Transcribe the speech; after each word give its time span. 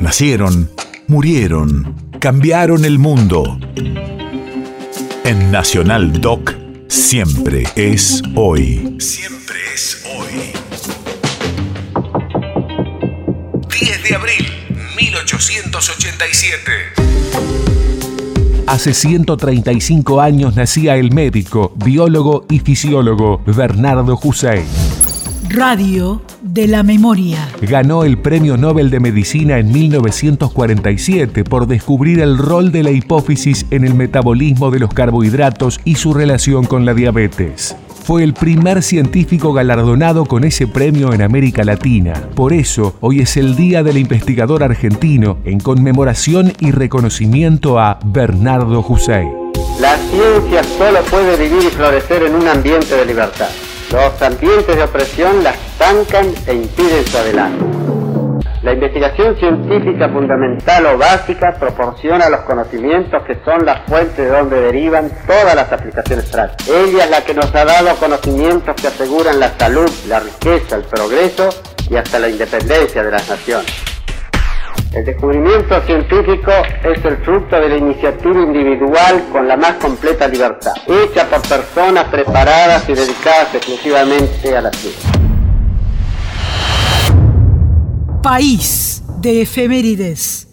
Nacieron, 0.00 0.70
murieron, 1.08 1.94
cambiaron 2.20 2.86
el 2.86 2.98
mundo. 2.98 3.58
En 5.24 5.50
Nacional 5.52 6.20
Doc, 6.22 6.54
siempre 6.88 7.64
es 7.76 8.22
hoy. 8.34 8.96
Siempre 8.98 9.58
es 9.74 10.02
hoy. 10.16 10.52
10 13.78 14.02
de 14.02 14.14
abril, 14.14 14.46
1887. 14.96 16.72
Hace 18.66 18.94
135 18.94 20.20
años 20.22 20.56
nacía 20.56 20.96
el 20.96 21.12
médico, 21.12 21.74
biólogo 21.76 22.46
y 22.48 22.60
fisiólogo 22.60 23.42
Bernardo 23.44 24.18
Hussein. 24.22 24.64
Radio 25.52 26.22
de 26.42 26.68
la 26.68 26.84
Memoria. 26.84 27.48
Ganó 27.60 28.04
el 28.04 28.18
Premio 28.18 28.56
Nobel 28.56 28.88
de 28.88 29.00
Medicina 29.00 29.58
en 29.58 29.72
1947 29.72 31.42
por 31.42 31.66
descubrir 31.66 32.20
el 32.20 32.38
rol 32.38 32.70
de 32.70 32.84
la 32.84 32.92
hipófisis 32.92 33.66
en 33.72 33.84
el 33.84 33.94
metabolismo 33.94 34.70
de 34.70 34.78
los 34.78 34.94
carbohidratos 34.94 35.80
y 35.84 35.96
su 35.96 36.14
relación 36.14 36.66
con 36.66 36.84
la 36.84 36.94
diabetes. 36.94 37.74
Fue 38.04 38.22
el 38.22 38.32
primer 38.32 38.80
científico 38.84 39.52
galardonado 39.52 40.24
con 40.24 40.44
ese 40.44 40.68
premio 40.68 41.12
en 41.12 41.20
América 41.20 41.64
Latina. 41.64 42.12
Por 42.36 42.52
eso, 42.52 42.94
hoy 43.00 43.18
es 43.18 43.36
el 43.36 43.56
Día 43.56 43.82
del 43.82 43.98
Investigador 43.98 44.62
Argentino 44.62 45.38
en 45.44 45.58
conmemoración 45.58 46.52
y 46.60 46.70
reconocimiento 46.70 47.80
a 47.80 47.98
Bernardo 48.04 48.86
Hussein. 48.88 49.32
La 49.80 49.96
ciencia 49.96 50.62
solo 50.62 51.00
puede 51.10 51.36
vivir 51.36 51.64
y 51.64 51.70
florecer 51.70 52.22
en 52.22 52.36
un 52.36 52.46
ambiente 52.46 52.94
de 52.94 53.04
libertad. 53.04 53.48
Los 53.92 54.22
ambientes 54.22 54.76
de 54.76 54.84
opresión 54.84 55.42
la 55.42 55.50
estancan 55.50 56.32
e 56.46 56.54
impiden 56.54 57.04
su 57.06 57.18
adelante. 57.18 57.64
La 58.62 58.74
investigación 58.74 59.36
científica 59.36 60.08
fundamental 60.08 60.86
o 60.86 60.98
básica 60.98 61.56
proporciona 61.58 62.28
los 62.28 62.40
conocimientos 62.40 63.24
que 63.24 63.38
son 63.44 63.64
la 63.66 63.82
fuente 63.88 64.22
de 64.22 64.28
donde 64.28 64.60
derivan 64.60 65.10
todas 65.26 65.56
las 65.56 65.72
aplicaciones 65.72 66.26
prácticas. 66.26 66.68
Ella 66.68 67.04
es 67.04 67.10
la 67.10 67.24
que 67.24 67.34
nos 67.34 67.52
ha 67.52 67.64
dado 67.64 67.96
conocimientos 67.96 68.76
que 68.76 68.86
aseguran 68.86 69.40
la 69.40 69.58
salud, 69.58 69.90
la 70.06 70.20
riqueza, 70.20 70.76
el 70.76 70.82
progreso 70.82 71.48
y 71.88 71.96
hasta 71.96 72.20
la 72.20 72.28
independencia 72.28 73.02
de 73.02 73.10
las 73.10 73.28
naciones. 73.28 73.89
El 74.92 75.04
descubrimiento 75.04 75.80
científico 75.82 76.50
es 76.82 77.04
el 77.04 77.16
fruto 77.18 77.54
de 77.54 77.68
la 77.68 77.76
iniciativa 77.76 78.42
individual 78.42 79.24
con 79.30 79.46
la 79.46 79.56
más 79.56 79.74
completa 79.74 80.26
libertad, 80.26 80.72
hecha 80.84 81.28
por 81.30 81.42
personas 81.42 82.06
preparadas 82.08 82.88
y 82.88 82.94
dedicadas 82.94 83.54
exclusivamente 83.54 84.56
a 84.56 84.62
la 84.62 84.72
ciencia. 84.72 85.10
País 88.20 89.04
de 89.20 89.42
efemérides. 89.42 90.49